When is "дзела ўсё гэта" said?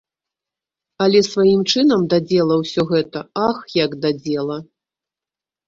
2.29-3.19